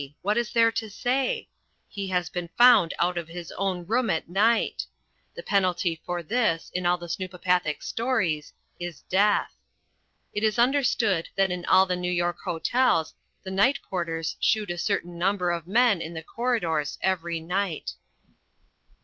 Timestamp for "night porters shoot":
13.51-14.71